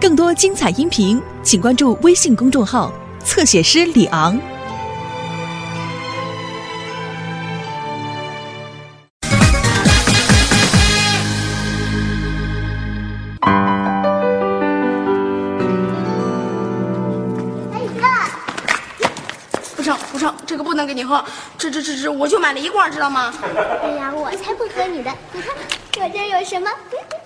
[0.00, 2.92] 更多精彩音频，请关注微信公众号
[3.24, 4.38] “侧写师李昂”。
[19.74, 21.24] 不成不成，这个不能给你喝，
[21.56, 23.34] 这这这这，我就买了一罐，知道吗？
[23.82, 25.10] 哎呀，我才不喝你的！
[25.32, 25.52] 你看
[26.00, 26.70] 我这儿有什么？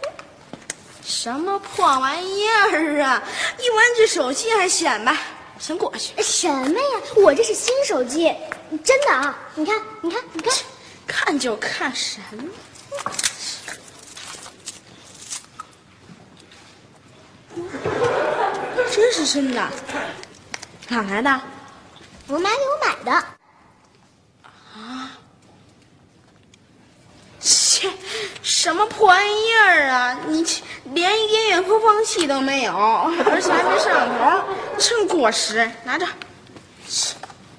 [1.22, 3.22] 什么破玩意儿啊！
[3.56, 5.16] 一玩具手机还显摆，
[5.56, 6.20] 先过去。
[6.20, 7.00] 什么呀？
[7.14, 8.34] 我这是新手机，
[8.82, 9.38] 真的啊！
[9.54, 10.52] 你看，你看，你看，
[11.06, 12.42] 看就看什么？
[18.90, 19.70] 真是真的，
[20.88, 21.40] 哪来的？
[22.26, 23.12] 我妈给我买的。
[24.74, 25.16] 啊
[27.40, 27.90] 切，
[28.42, 30.18] 什么破玩意儿啊！
[30.28, 30.44] 你
[30.94, 34.42] 连音乐播放器都没有，而且还没摄像头，
[34.78, 35.70] 真过时！
[35.84, 36.06] 拿着。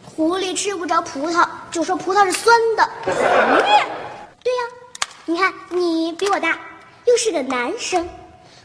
[0.03, 2.87] 狐狸吃不着葡萄，就说葡萄是酸的。
[3.05, 3.13] 对
[4.53, 4.63] 呀，
[5.25, 6.59] 你看你比我大，
[7.05, 8.07] 又是个男生，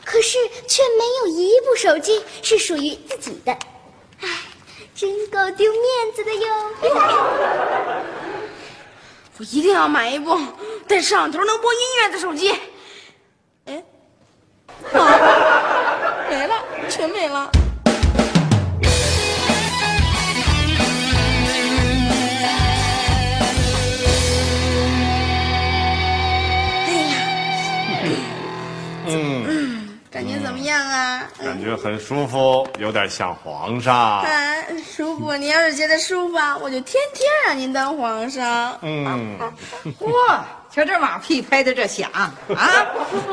[0.05, 0.36] 可是
[0.69, 3.53] 却没有一部手机是属于自己的，
[4.20, 4.28] 唉，
[4.94, 6.47] 真够丢面子的哟。
[9.38, 10.36] 我一定要买一部
[10.86, 12.53] 带摄像头能播音乐的手机。
[16.31, 16.55] 没了，
[16.89, 17.50] 全没了。
[26.86, 27.14] 哎呀，
[29.06, 31.22] 嗯，感觉怎么样啊？
[31.42, 33.94] 感觉很舒服，有点像皇上。
[33.94, 34.55] 啊，
[34.94, 35.36] 舒服！
[35.36, 38.78] 您要是觉得舒服啊，我就天天让您当皇上。
[38.83, 39.39] 嗯，
[40.00, 40.44] 哇，
[40.79, 42.33] 瞧这马屁拍的这响啊！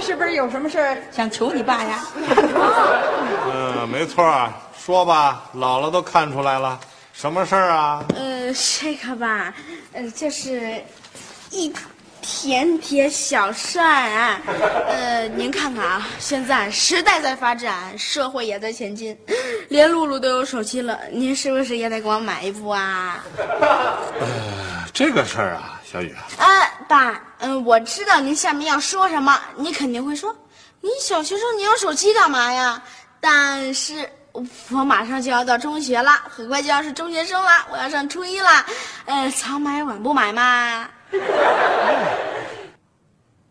[0.01, 2.03] 是不是有什么事儿想求你爸呀？
[3.53, 6.79] 嗯，没错啊，说吧，姥姥都看出来了，
[7.13, 8.03] 什么事儿啊？
[8.15, 9.53] 呃，这个吧，
[9.93, 10.81] 呃，就是
[11.51, 11.71] 一
[12.19, 14.41] 点点小事儿啊。
[14.87, 19.15] 呃，您看看啊，现在时代在发展，社会也在前进，
[19.69, 23.23] 连露露都有手机了，您是不是也得给我买一部啊？
[23.37, 24.27] 呃
[24.91, 26.47] 这个事儿啊，小雨，啊，
[26.87, 30.35] 爸，嗯、我知道您下面要说什么，你肯定会说，
[30.81, 32.81] 你小学生你要手机干嘛呀？
[33.19, 34.09] 但是
[34.69, 38.65] 我马上就要到中学了，很快就要是中学生了，我要上初一了，
[39.05, 40.87] 呃，早买晚不买嘛。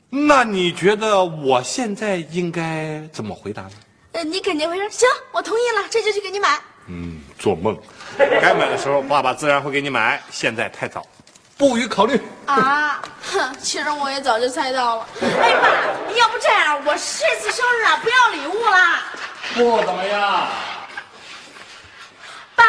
[0.09, 3.71] 那你觉得我现在应该怎么回答呢？
[4.13, 6.61] 呃，你肯定会说行，我同意了，这就去给你买。
[6.87, 7.77] 嗯，做梦，
[8.19, 11.05] 该买的时候爸爸自然会给你买，现在太早，
[11.57, 12.21] 不予考虑。
[12.47, 13.01] 啊，
[13.33, 15.07] 哼，其实我也早就猜到了。
[15.23, 15.69] 哎，爸，
[16.17, 18.99] 要不这样，我这次生日啊不要礼物了。
[19.55, 20.49] 不怎么样。
[22.55, 22.65] 爸，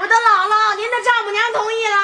[0.00, 1.96] 我的姥姥，您的丈母娘同意了。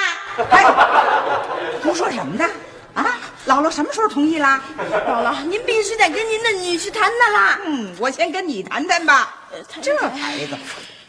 [0.51, 2.49] 哎，胡说什么呢？
[2.95, 4.63] 啊，姥姥什么时候同意啦？
[4.79, 7.59] 姥姥，您必须得跟您的女婿谈谈啦。
[7.65, 9.35] 嗯，我先跟你谈谈吧。
[9.69, 10.57] 谈这孩子，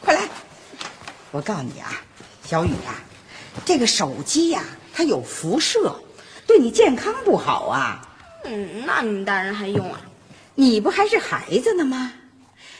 [0.02, 0.22] 快来！
[1.32, 1.92] 我告诉你啊，
[2.46, 2.96] 小雨啊，
[3.66, 4.62] 这个手机呀、
[4.94, 5.94] 它有辐射，
[6.46, 8.00] 对你健康不好啊。
[8.46, 10.00] 嗯，那你们大人还用啊？
[10.56, 12.14] 你不还是孩子呢吗？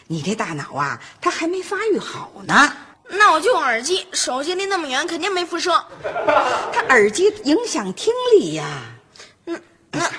[0.08, 2.72] 你这大脑啊，它还没发育好呢。
[3.10, 5.72] 那我就用耳机，手机离那么远，肯定没辐射。
[6.72, 8.66] 它耳机影响听力呀、
[9.46, 10.10] 嗯，那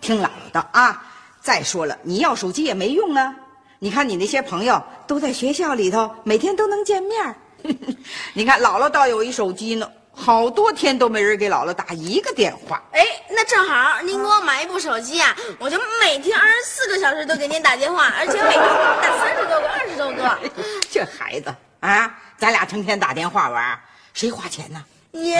[0.00, 1.10] 听姥姥的啊。
[1.40, 3.34] 再说了，你要手机也没用啊。
[3.78, 7.36] 你看你那些朋友都在学校里头，每天都能见面儿
[8.32, 12.80] 你看姥姥倒有一手机呢，好多天都没人给姥姥打一个电话。
[12.92, 18.62] 哎，那正好，您给我买一部手机啊，我就每天二十四个小时都给您打电话， 而且每天
[19.02, 20.38] 打三十多个、二十多个。
[20.90, 23.78] 这孩子啊，咱俩成天打电话玩，
[24.12, 24.82] 谁花钱呢？
[25.10, 25.36] 您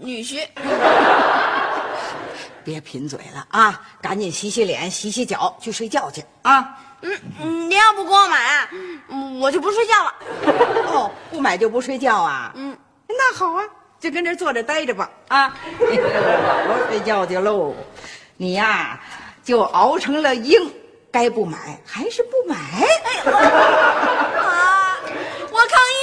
[0.00, 0.46] 女婿，
[2.64, 3.80] 别贫嘴了啊！
[4.00, 6.78] 赶紧洗洗脸、洗洗脚，去睡觉去啊！
[7.02, 8.68] 嗯嗯，您要不给我买
[9.40, 10.14] 我就不睡觉了。
[10.86, 12.52] 哦，不买就不睡觉啊？
[12.54, 12.76] 嗯，
[13.16, 13.64] 那好啊，
[14.00, 15.56] 就跟这儿坐着待着吧啊！
[15.78, 17.74] 我睡觉去喽。
[18.36, 19.00] 你呀、
[19.44, 20.72] 就熬成了鹰，
[21.12, 22.56] 该不买还是不买？
[23.30, 24.98] 啊，
[25.50, 26.02] 我抗议！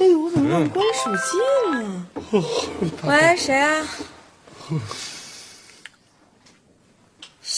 [0.00, 1.38] 哎呦，我怎么忘关手机
[1.70, 2.06] 了？
[3.08, 3.86] 喂，谁啊？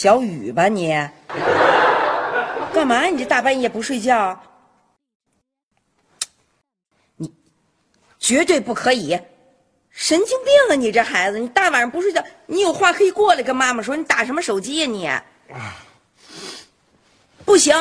[0.05, 0.89] 小雨吧你？
[2.71, 3.07] 干嘛？
[3.07, 4.39] 你这大半夜不睡觉？
[7.17, 7.33] 你
[8.19, 9.19] 绝对不可以！
[9.89, 10.75] 神经病啊！
[10.75, 13.95] 你这孩子，你大晚上不睡觉，你有话可以过来跟妈妈说。
[13.95, 15.09] 你打什么手机呀、你？
[17.43, 17.75] 不行，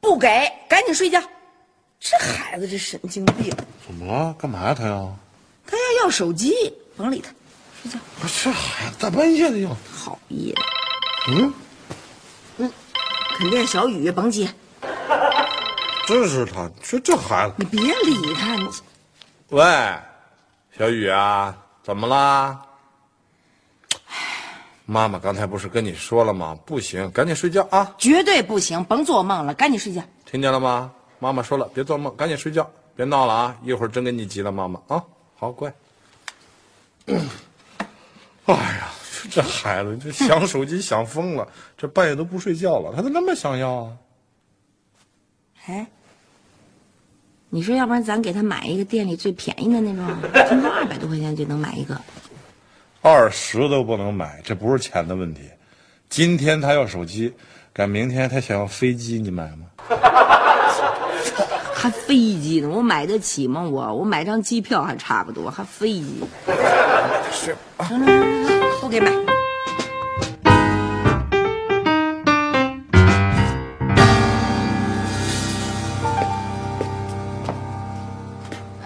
[0.00, 1.20] 不给，赶紧睡觉。
[1.98, 3.52] 这孩子这神经病，
[3.84, 4.32] 怎么了？
[4.38, 5.12] 干嘛呀他呀？
[5.66, 7.32] 他要要手机，甭理他，
[7.82, 7.98] 睡觉。
[8.20, 9.76] 不是这孩子大半夜的要。
[10.02, 10.54] 讨厌，
[11.28, 11.52] 嗯，
[13.36, 14.52] 肯定是小雨，甭接，
[16.06, 16.70] 真是他。
[16.76, 17.54] 你说这孩子。
[17.58, 18.54] 你别理他。
[18.54, 18.68] 你
[19.50, 19.62] 喂，
[20.78, 22.62] 小雨啊，怎么啦？
[24.86, 26.58] 妈妈刚才不是跟你说了吗？
[26.64, 27.94] 不行，赶紧睡觉啊！
[27.98, 30.02] 绝对不行，甭做梦了，赶紧睡觉。
[30.24, 30.90] 听见了吗？
[31.18, 33.56] 妈妈说了，别做梦，赶紧睡觉，别闹了啊！
[33.62, 35.04] 一会儿真跟你急了，妈妈啊！
[35.38, 35.72] 好，乖。
[38.54, 38.88] 哎呀，
[39.30, 43.92] 这孩子这想手机想疯了，这半夜都不睡觉了，他咋那么想要啊？
[45.66, 45.86] 哎，
[47.48, 50.06] 你说要不然咱给他买一个店里最便宜的那种，
[50.48, 52.00] 听说二百多块钱就能买一个。
[53.02, 55.42] 二十都不能买，这不是钱的问题。
[56.08, 57.32] 今天他要手机，
[57.72, 59.66] 赶明天他想要飞机，你买吗？
[61.82, 62.68] 还飞机呢？
[62.68, 63.62] 我买得起吗？
[63.62, 66.22] 我我买张机票还差不多，还飞机？
[67.32, 67.86] 是啊。
[67.86, 69.10] 行了行了行，不给买。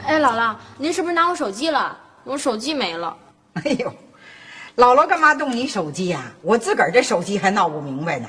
[0.06, 1.98] 哎，姥姥，您是不是拿我手机了？
[2.22, 3.16] 我手机没了。
[3.54, 3.92] 哎呦，
[4.76, 8.28] 姥姥干嘛动你手机呀、我自个儿这手机还闹不明白呢。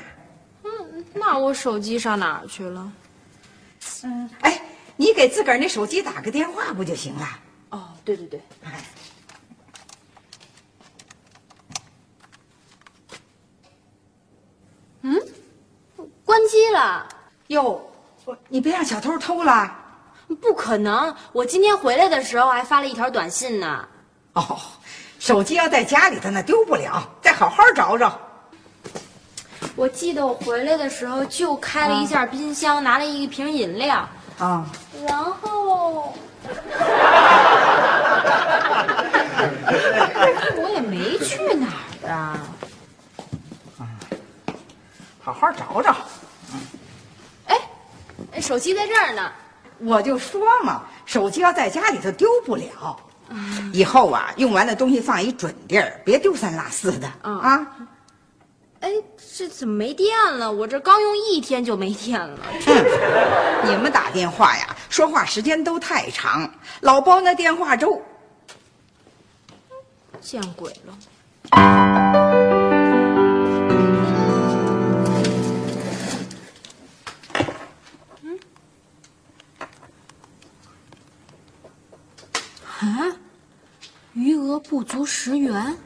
[0.64, 2.90] 嗯那我手机上哪儿去了？
[4.04, 4.60] 嗯，哎，
[4.96, 7.26] 你给自个儿那手机打个电话不就行了？
[7.70, 8.80] 哦，对对对，哎，
[16.24, 17.08] 关机了。
[17.48, 17.90] 哟，
[18.24, 19.84] 我你别让小偷偷了。
[20.40, 21.14] 不可能！
[21.32, 23.88] 我今天回来的时候还发了一条短信呢。
[24.32, 24.60] 哦，
[25.20, 28.20] 手机要在家里头呢丢不了，再好好找找。
[29.76, 34.08] 我记得我回来的时候就开了一下冰箱，拿了一瓶饮料，
[34.38, 34.64] 啊、
[35.06, 36.14] 然后
[40.56, 41.66] 我也没去哪
[42.02, 42.38] 儿啊。
[45.20, 45.94] 好好找找。
[47.48, 47.58] 哎，
[48.40, 49.30] 手机在这儿呢。
[49.78, 52.98] 我就说嘛，手机要在家里头丢不了。
[53.72, 57.66] 以后啊，用完的东西放一准地儿，别丢三落四的嗯啊。
[58.86, 58.92] 哎，
[59.36, 60.52] 这怎么没电了？
[60.52, 62.38] 我这刚用一天就没电了。
[62.68, 62.84] 嗯，
[63.68, 66.48] 你们打电话呀，说话时间都太长，
[66.82, 68.00] 老包那电话粥。
[70.20, 70.96] 见鬼了！
[78.22, 78.38] 嗯，
[82.78, 83.16] 啊，
[84.12, 85.76] 余额不足十元。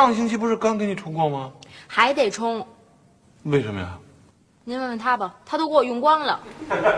[0.00, 1.52] 上星期不是刚给你充过吗？
[1.86, 2.66] 还得充。
[3.42, 3.98] 为什么呀？
[4.64, 6.40] 您问问他吧，他都给我用光了。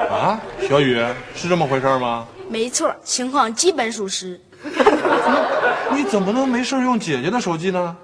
[0.09, 1.05] 啊，小雨
[1.35, 2.25] 是这么回事吗？
[2.49, 4.41] 没错，情况基本属实。
[5.93, 7.97] 你怎么能没事用姐姐的手机呢？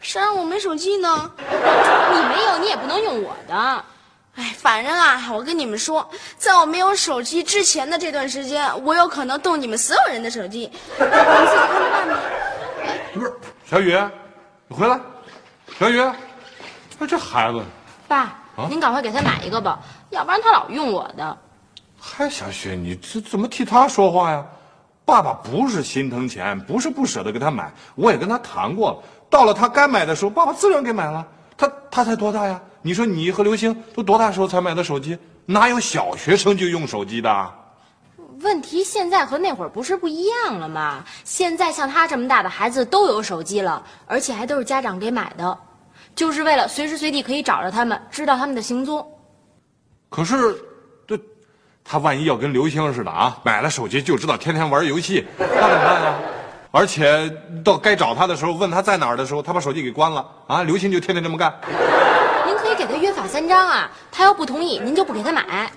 [0.00, 1.30] 谁让我没手机呢？
[1.38, 3.84] 你没有，你也不能用我的。
[4.36, 10.70] 哎，反正啊，我跟你们说，在我没有手机之前的这段时间，我有可能动你们所有人的手机。
[10.98, 12.18] 你们自己看着办吧。
[13.12, 13.32] 不是，
[13.66, 13.94] 小雨，
[14.72, 15.00] 你回来，
[15.80, 16.14] 小雨，哎，
[17.08, 17.60] 这孩子
[18.06, 21.38] 爸，您赶快给他买一个吧，要不然他老用我的。
[21.98, 24.46] 嗨，小雪，你这怎么替他说话呀？
[25.04, 28.98] 爸爸不是心疼钱，不是不舍得给他买，我也跟他谈过了。
[29.28, 31.26] 到了他该买的时候，爸爸自然给买了。
[31.58, 32.60] 他他才多大呀？
[32.80, 35.18] 你说你和刘星都多大时候才买的手机？
[35.46, 37.54] 哪有小学生就用手机的？
[38.42, 41.04] 问题现在和那会儿不是不一样了吗？
[41.24, 45.58] 现在像他这么大的孩子都有手机了，而且还都是家长给买的。
[46.14, 49.06] 就是为了随时随地可以找着他们，知道他们的行踪。
[50.08, 50.56] 可是，
[51.06, 51.18] 这
[51.84, 56.14] 他万一要跟刘星似的啊，买了手机就知道天天玩游戏，那怎么办呀？
[56.72, 57.28] 而且
[57.64, 60.62] 到该找他的时候，问他在哪儿的时候，他把手机给关了啊！
[60.62, 61.52] 刘星就天天这么干。
[62.46, 65.70] 您可以给他约法三章啊，他要不同意，您就不给他买。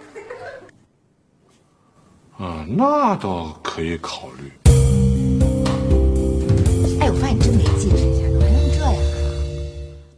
[2.45, 4.51] 嗯，那倒可以考虑。
[6.99, 8.99] 哎，我发现你真没劲，这下怎么还能这样啊？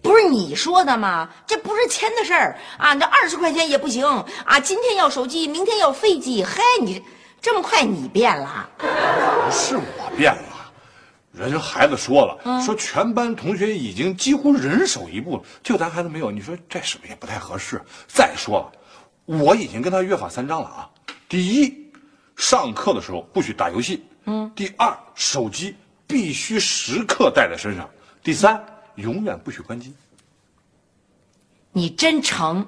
[0.01, 1.29] 不是你说的吗？
[1.45, 2.95] 这不是钱的事儿啊！
[2.95, 4.03] 你这二十块钱也不行
[4.43, 4.59] 啊！
[4.59, 6.99] 今天要手机，明天要飞机，嗨，你
[7.39, 8.67] 这么快你变了？
[8.79, 8.87] 不
[9.51, 10.71] 是我变了，
[11.31, 16.31] 人家孩子说了，说全班同学已经几乎人手一部了，就咱孩子没有。
[16.31, 17.79] 你说这是不是也不太合适？
[18.07, 18.71] 再说了，
[19.25, 20.89] 我已经跟他约法三章了啊。
[21.29, 21.84] 第一，
[22.35, 24.05] 上课的时候不许打游戏。
[24.25, 24.51] 嗯。
[24.55, 25.75] 第二，手机
[26.07, 27.89] 必须时刻带在身上。
[28.23, 28.63] 第三，
[28.95, 29.93] 永远不许关机。
[31.71, 32.65] 你真成，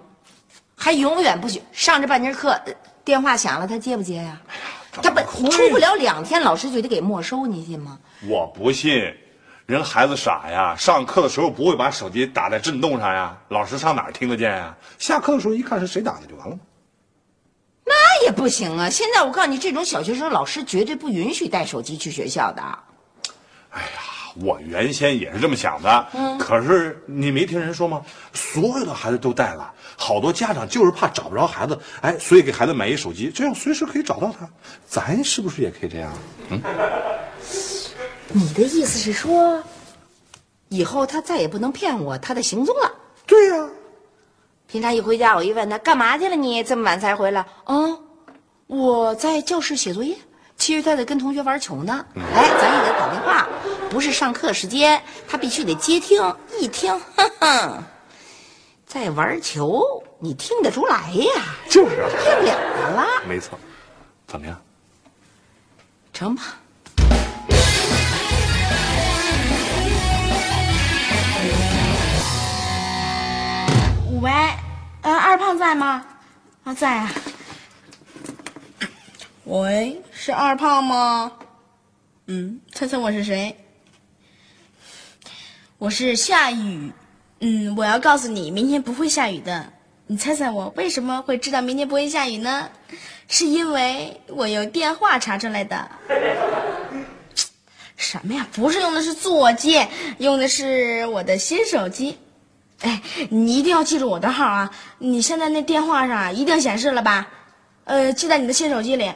[0.75, 2.73] 还永远不许上这半节课，呃
[3.05, 4.41] 电话响了他接不接呀、
[4.91, 7.97] 他不出不了两天，老师就得给没收，你信吗？
[8.27, 9.01] 我不信，
[9.65, 14.75] 人孩子傻呀，上课的时候不会把手机打在震动上呀，老师上哪儿听得见呀？
[14.97, 16.61] 下课的时候一看是谁打的就完了吗？
[17.87, 18.89] 那也不行啊！
[18.89, 22.61] 现在我告诉你，这种小学生老师绝对不允许带手机去学校的。
[23.69, 23.87] 哎呀，
[24.43, 28.01] 我原先也是这么想的，可是你没听人说吗？
[28.33, 34.49] 所有的孩子都带了，好多家长就是怕找不着孩子，哎，所以给孩子买一手机，这样随时可以找到他。
[34.85, 36.13] 咱是不是也可以这样？
[36.49, 36.61] 嗯
[38.29, 39.63] 你的意思是说，
[40.67, 42.91] 以后他再也不能骗我他的行踪了？
[43.25, 43.69] 对呀、
[44.67, 47.45] 平常一回家，我一问他干嘛去了你，这么晚才回来？
[47.65, 47.97] 嗯，
[48.67, 50.15] 我在教室写作业。
[50.57, 52.05] 其实他在跟同学玩球呢。
[52.15, 53.47] 哎，咱也给他打电话，
[53.89, 56.35] 不是上课时间，他必须得接听。
[56.59, 57.83] 一听，哼哼，
[58.85, 59.81] 在玩球，
[60.19, 61.43] 你听得出来呀？
[61.69, 63.57] 就是啊，骗不了他了，没错。
[64.25, 64.59] 怎么样？
[66.11, 66.41] 成吧？
[74.19, 74.31] 喂，
[75.03, 76.03] 呃，二胖在吗？
[76.63, 77.11] 啊，在啊。
[79.43, 81.31] 喂，是二胖吗？
[82.25, 83.55] 嗯，猜猜我是谁？
[85.77, 86.91] 我是夏雨。
[87.41, 89.71] 嗯，我要告诉你，明天不会下雨的。
[90.07, 92.67] 你猜猜我为什么会知道明天不会下雨呢？
[93.27, 95.91] 是因为我用电话查出来的。
[97.95, 98.47] 什么呀？
[98.51, 99.79] 不是用的是座机，
[100.17, 102.17] 用的是我的新手机。
[102.81, 104.69] 哎，你一定要记住我的号啊！
[104.99, 107.27] 你现在那电话上一定显示了吧？
[107.85, 109.11] 呃，记在你的新手机里。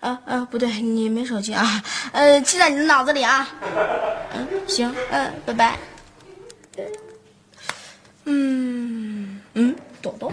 [0.00, 1.82] 呃呃，不对，你没手机啊。
[2.12, 3.48] 呃，记在你的脑子里啊。
[4.34, 5.78] 嗯，行，嗯、拜拜。
[8.24, 10.32] 嗯嗯，朵朵。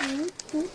[0.00, 0.68] 嗯嗯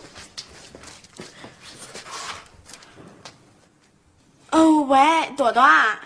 [4.51, 4.99] 哦，喂，
[5.35, 5.99] 朵朵啊。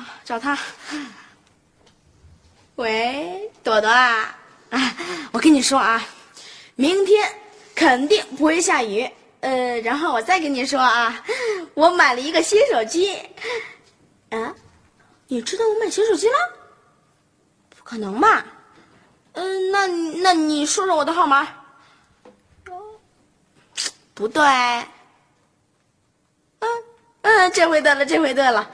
[0.00, 0.58] 啊，找他。
[2.76, 4.34] 喂，朵朵啊，
[4.70, 4.96] 啊，
[5.30, 6.02] 我跟你说啊，
[6.74, 7.30] 明天
[7.74, 9.08] 肯定不会下雨。
[9.40, 11.22] 呃，然后我再跟你说啊，
[11.74, 13.14] 我买了一个新手机。
[14.30, 14.54] 啊，
[15.28, 16.34] 你知道我买新手机了？
[17.76, 18.46] 不可能吧？
[19.32, 21.46] 嗯、那那你说说我的号码。
[24.14, 24.42] 不对。
[26.60, 26.68] 嗯
[27.22, 28.70] 嗯，这回对了，这回对了。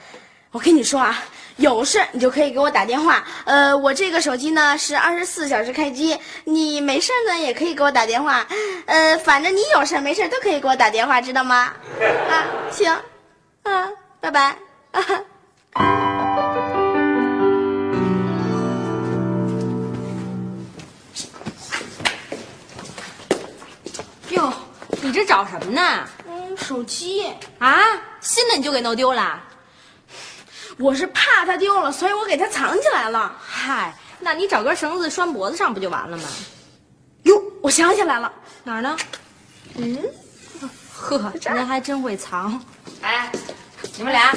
[0.56, 1.22] 我跟你说啊，
[1.58, 3.22] 有事你就可以给我打电话。
[3.44, 8.46] 呃，我这个手机呢是二十四小时开机，你没事呢也可以给我打电话。
[8.86, 11.74] 呃，反正你有事没事都可以给我打电话，知道吗？
[12.30, 12.90] 啊，行，
[13.64, 14.56] 啊，拜拜。
[14.92, 15.04] 啊。
[24.30, 24.50] 哟，
[25.02, 26.08] 你这找什么呢？
[26.26, 27.76] 嗯，手机，啊，
[28.22, 29.42] 新的你就给弄丢了？
[30.78, 33.34] 我是怕它丢了，所以我给它藏起来了。
[33.40, 36.24] 嗨，那你找根绳子拴脖子上不就完了吗？
[37.22, 38.96] 哟，我想起来了，哪儿呢？
[39.76, 39.98] 嗯，
[40.94, 42.62] 呵，您还真会藏。
[43.00, 43.30] 哎，
[43.96, 44.34] 你们俩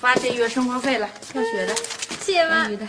[0.00, 1.74] 发这月生活费了，跳雪的，
[2.20, 2.66] 谢谢妈。
[2.66, 2.84] 女的。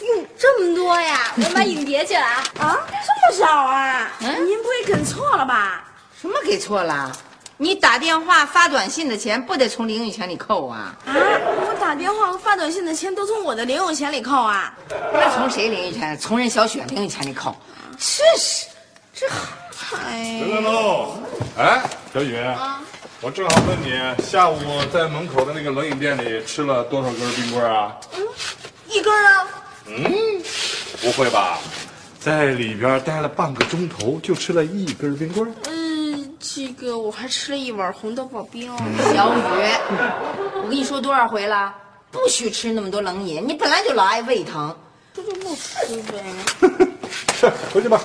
[0.00, 1.32] 哟，这么多呀！
[1.36, 2.44] 我买影碟去了啊。
[2.58, 4.10] 啊，这么少啊？
[4.20, 5.84] 嗯您不会给错了吧？
[6.20, 7.12] 什么给错了？
[7.58, 10.94] 你打电话发短信的钱不得从零用钱里扣啊？
[11.06, 14.76] 啊，我打电话和发短信的钱都从我的零用钱里扣啊。
[14.90, 16.18] 那从谁零用钱？
[16.18, 17.56] 从人小雪零用钱里扣。
[17.96, 18.66] 真是，
[19.14, 19.26] 这
[20.04, 21.16] 哎，来喽！
[21.56, 21.82] 哎，
[22.12, 22.36] 小雨，
[23.22, 24.58] 我正好问你，下午
[24.92, 27.96] 在门口的那个冷饮店里吃了多少根冰棍啊？
[28.16, 28.22] 嗯
[28.88, 29.48] 一根啊，
[29.86, 30.04] 嗯，
[31.00, 31.58] 不会吧？
[32.20, 35.54] 在里边待了半个钟头，就吃了一根冰棍？
[35.68, 35.85] 嗯，
[36.54, 38.70] 这个我还吃了一碗红豆刨冰。
[39.12, 39.40] 小雨，
[40.54, 41.74] 我跟你说多少回了，
[42.10, 44.74] 不许吃那么多冷饮，你本来就老爱胃疼。
[45.12, 46.22] 这就不吃呗。
[47.34, 48.00] 是， 回去吧。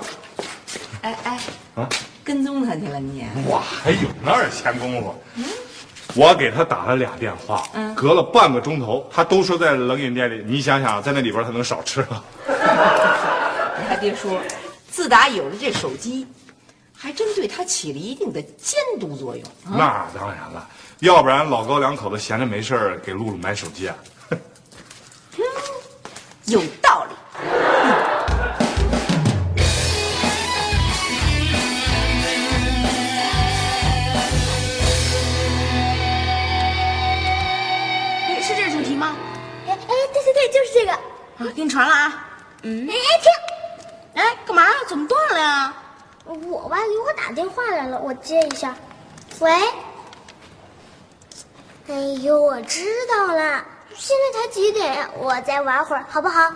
[1.02, 1.40] 哎哎，
[1.76, 1.88] 啊，
[2.24, 3.26] 跟踪他去了你？
[3.46, 5.14] 我还有那儿闲工夫。
[6.16, 7.64] 我给他打了俩电话，
[7.96, 10.44] 隔了半个钟头，他都说在冷饮店里。
[10.46, 12.24] 你想想，在那里边他能少吃了？
[12.48, 14.42] 你 还别说，
[14.90, 16.28] 自打有了这手机，
[17.04, 19.44] 还真对他起了一定的监督作用。
[19.64, 23.96] 那当然了，要不然老高两口子闲着没事儿给露露买手机啊？
[26.46, 27.16] 有道理。
[38.44, 39.16] 是这主题吗？
[39.68, 39.78] 哎哎，
[40.14, 40.92] 对对对，就是这个。
[40.92, 42.28] 啊，给你传了啊。
[42.62, 42.88] 嗯。
[42.88, 43.32] 哎哎，停！
[46.34, 48.76] 我吧，给我打电话来了，我接一下。
[49.40, 49.52] 喂。
[51.88, 55.10] 哎呦，我知道了，现在才几点呀？
[55.18, 56.52] 我再玩会儿，好不好？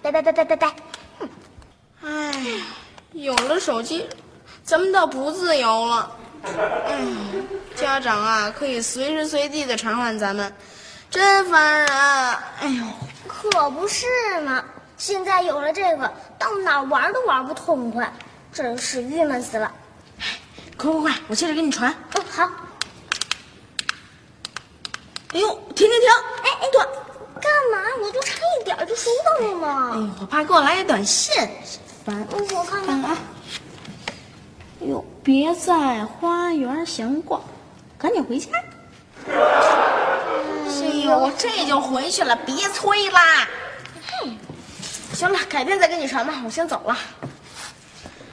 [0.00, 0.74] 拜拜拜拜拜拜。
[2.02, 2.32] 哎，
[3.12, 4.08] 有了手机，
[4.64, 6.16] 咱们倒不自由了。
[6.42, 6.98] 哎，
[7.74, 10.50] 家长啊，可以随时随地的传唤咱们，
[11.10, 11.88] 真烦人。
[11.90, 12.84] 哎呦，
[13.28, 14.06] 可不是
[14.40, 14.64] 嘛！
[14.96, 18.10] 现在有了这个，到哪玩都玩不痛快，
[18.52, 19.72] 真是郁闷死了。
[20.76, 21.94] 快快快，我接着给你传。
[22.14, 22.50] 嗯，好。
[25.32, 26.10] 哎呦，停停停！
[26.42, 26.86] 哎哎，断！
[27.40, 27.78] 干嘛？
[28.02, 29.90] 我就差一点就收到了嘛。
[29.92, 31.32] 哎呦，我怕给我来一短信，
[32.04, 32.26] 烦。
[32.32, 33.16] 我看看啊。
[34.80, 37.40] 哎呦，别在花园闲逛，
[37.96, 38.48] 赶紧回家。
[39.26, 39.32] 哎
[41.04, 43.46] 呦，我这就回去了，别催啦。
[44.24, 44.36] 嗯，
[45.12, 46.98] 行了，改天再给你传吧，我先走了。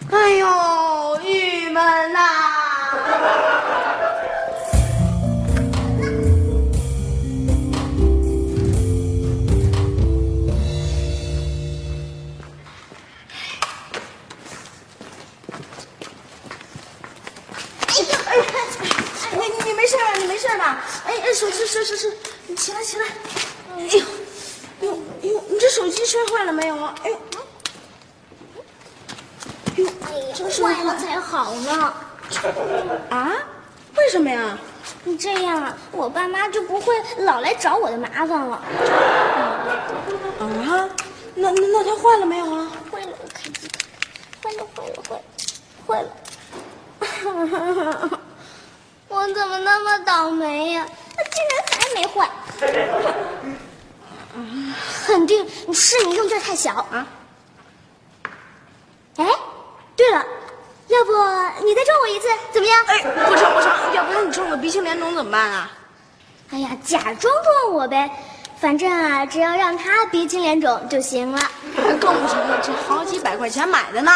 [0.09, 2.19] 哎呦，郁闷呐！
[19.33, 20.13] 你你没事吧？
[20.17, 20.83] 你没事吧？
[21.05, 22.17] 哎哎，手机是是是，
[22.47, 23.05] 你起来起来。
[23.77, 23.99] 哎呦，
[24.81, 24.93] 哎呦
[25.23, 26.95] 哎呦，你这手机摔坏了没有啊？
[27.03, 27.19] 哎呦，
[29.77, 31.93] 哟，哎呀，坏了才好呢。
[33.09, 33.31] 啊？
[33.95, 34.55] 为什么呀？
[35.03, 38.61] 你这样，我爸妈就不会老来找我的麻烦了。
[40.39, 40.89] 啊？
[41.39, 42.71] 那那那它坏了没有啊？
[42.91, 43.61] 坏了，我看看，
[44.43, 46.09] 坏了坏了坏了，坏了。
[49.09, 50.85] 我怎么那么倒霉呀？
[51.15, 52.29] 它竟然还没坏。
[55.05, 57.07] 肯定是你用劲太小啊！
[59.17, 59.25] 哎，
[59.97, 60.25] 对了，
[60.87, 61.11] 要不
[61.65, 62.77] 你再撞我一次，怎么样？
[62.85, 65.71] 哎，不成不成，要不然你撞个鼻青脸肿怎么办啊？
[66.51, 68.09] 哎呀，假装撞我呗，
[68.61, 71.41] 反正啊，只要让他鼻青脸肿就行了。
[71.99, 74.11] 更不成了，这好几百块钱买的呢，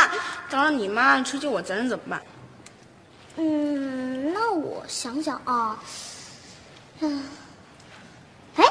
[0.50, 2.22] 到时候你妈追究我责任怎么办？
[3.38, 5.78] 嗯，那我想想啊，
[7.00, 7.24] 嗯，
[8.58, 8.66] 哎，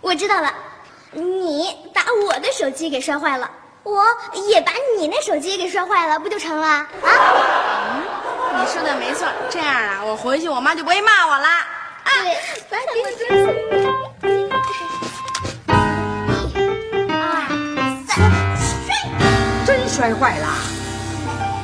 [0.00, 0.52] 我知道了，
[1.12, 3.50] 你把我的手机给摔坏了，
[3.82, 4.04] 我
[4.48, 6.86] 也把你那手机给摔坏了，不就成了啊？
[8.52, 11.48] 你说的没错，这样啊，我回去我妈就不会骂我了。
[11.48, 12.10] 啊，
[12.68, 13.24] 对，来给你一、
[17.08, 17.24] 二、
[18.06, 18.10] 三，
[18.56, 18.88] 摔！
[19.64, 20.46] 真摔坏了。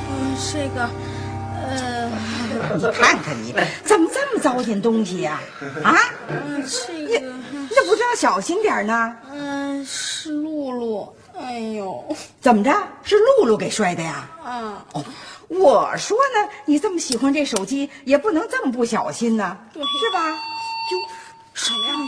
[0.09, 0.89] 嗯，这个，
[1.63, 2.09] 呃，
[2.77, 5.41] 你看看你，怎么这么糟践东西呀、
[5.83, 5.99] 啊？
[6.29, 7.19] 嗯，这个，
[7.51, 9.15] 你怎么不知道小心点呢？
[9.31, 11.15] 嗯，是露露。
[11.39, 12.71] 哎呦，怎么着？
[13.03, 14.29] 是露露给摔的呀？
[14.43, 15.05] 啊，哦，
[15.49, 20.31] 我说呢，你这么喜欢这手机，也不能这么不小心呢，对是吧？
[20.31, 20.99] 哟，
[21.53, 22.07] 什么样的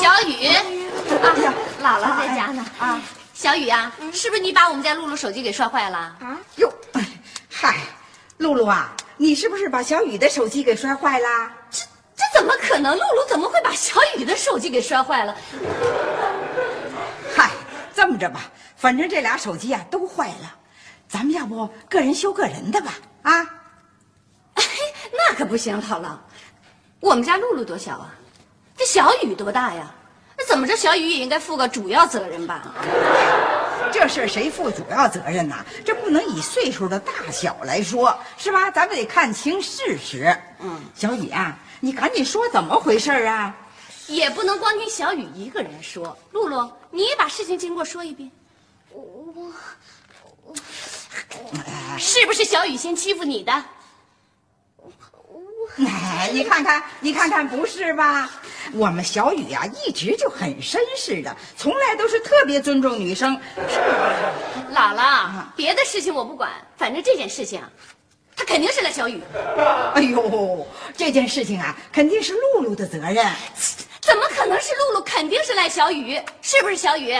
[0.00, 2.66] 小雨，啊呀，姥姥在家呢。
[2.78, 3.00] 啊，
[3.34, 5.98] 小雨啊，是不是你把我们家露露手机给摔坏了？
[5.98, 7.06] 啊哟，哎
[7.48, 7.76] 嗨，
[8.38, 11.52] 露露啊，你是不是把小雨的手机给摔坏啦？
[12.42, 12.98] 怎么可能？
[12.98, 15.36] 露露怎么会把小雨的手机给摔坏了？
[17.36, 17.52] 嗨，
[17.94, 20.52] 这么着吧，反正这俩手机啊都坏了，
[21.08, 22.94] 咱们要不个人修个人的吧？
[23.22, 23.46] 啊，
[24.54, 24.64] 哎，
[25.12, 26.16] 那可不行，姥姥，
[26.98, 28.12] 我们家露露多小啊，
[28.76, 29.94] 这小雨多大呀？
[30.36, 32.74] 那怎么着，小雨也应该负个主要责任吧？
[33.92, 35.64] 这事儿谁负主要责任呐？
[35.84, 38.68] 这不能以岁数的大小来说，是吧？
[38.68, 40.36] 咱们得看清事实。
[40.58, 43.52] 嗯，小雨啊，你赶紧说怎么回事啊？
[44.06, 46.16] 也不能光听小雨一个人说。
[46.30, 48.30] 露露，你也把事情经过说一遍。
[48.92, 49.02] 我，
[49.34, 49.52] 我
[51.98, 53.52] 是不是小雨先欺负你的？
[55.84, 58.30] 哎，你看看，你看看，不是吧？
[58.74, 63.36] 我们小雨呀、一直就很绅士的，从来都是特别尊重女生。
[63.68, 63.80] 是
[64.72, 67.60] 姥姥，别的事情我不管，反正这件事情，
[68.42, 69.22] 他肯定是赖小雨。
[69.94, 73.24] 哎呦，这件事情啊，肯定是露露的责任。
[74.00, 75.00] 怎么可能是露露？
[75.02, 77.12] 肯定是赖小雨，是不是小雨？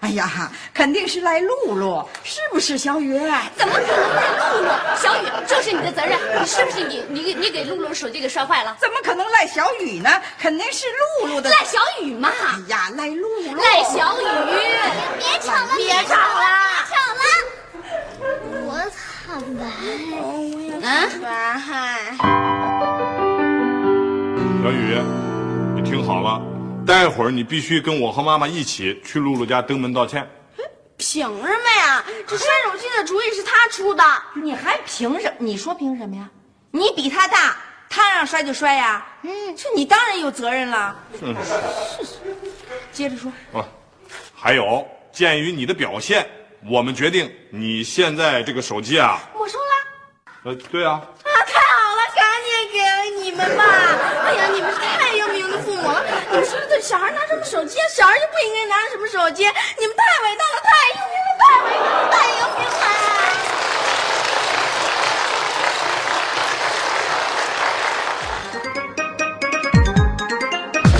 [0.00, 3.18] 哎呀，肯定是赖露露，是不是小雨？
[3.56, 4.68] 怎么可能赖露露？
[5.02, 8.76] 小雨，这是你的责任，你是不是你你你给露露手机给摔坏了？
[8.80, 10.08] 怎么可能赖小雨呢？
[10.38, 10.86] 肯定是
[11.20, 11.50] 露露的。
[11.50, 12.30] 赖小雨嘛？
[12.30, 13.56] 哎呀，赖露露。
[13.56, 14.24] 赖小雨，
[15.18, 16.46] 别吵了，别吵了，
[16.86, 17.20] 别吵了。
[18.70, 18.78] 我
[19.26, 19.64] 坦白，
[20.88, 22.16] 我也嗯是吧，嗨。
[24.62, 24.96] 小雨，
[25.76, 26.40] 你听好了，
[26.86, 30.26] 待会儿你必须跟我和妈妈一起去露露家登门道歉。
[30.96, 32.02] 凭什么呀？
[32.26, 34.02] 这摔手机的主意是他出的。
[34.34, 35.30] 你还凭什？
[35.38, 36.26] 你说凭什么呀？
[36.70, 37.54] 你比他大，
[37.90, 39.06] 他让摔就摔呀。
[39.22, 40.96] 嗯，这你当然有责任了。
[41.20, 41.36] 嗯，
[42.92, 43.30] 接着说。
[43.52, 43.62] 啊，
[44.34, 46.26] 还有，鉴于你的表现，
[46.66, 49.64] 我们决定你现在这个手机啊，我收了。
[50.44, 52.78] 呃，对啊，啊，太好了，赶紧给
[53.22, 53.64] 你们吧！
[54.24, 56.00] 哎呀，你们是太英明的父母了。
[56.30, 57.88] 你们说这小孩拿什么手机啊？
[57.88, 59.42] 小孩就不应该拿什么手机。
[59.44, 62.86] 你们太伟大了，太英明了，太伟大了，太英明了。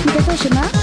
[0.05, 0.78] 你在做什么？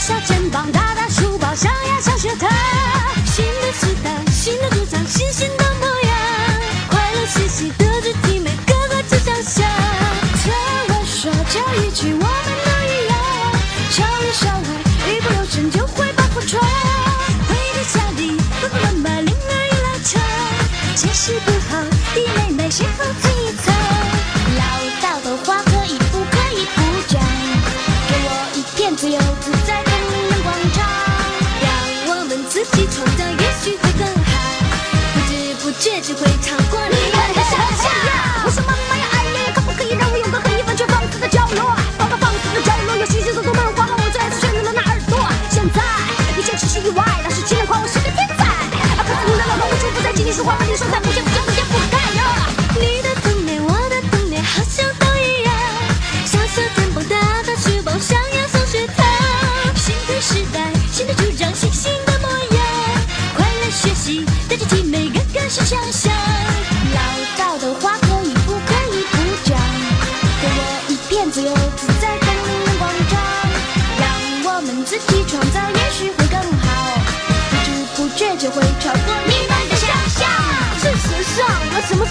[0.00, 2.48] 小肩膀，大大书包，上呀上学堂。
[3.26, 6.16] 新的时代，新的主张，新新的模样，
[6.88, 9.62] 快乐学习，德智体美，个个志向想。
[10.42, 10.50] 听
[10.88, 12.24] 我说这一句，我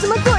[0.01, 0.38] 我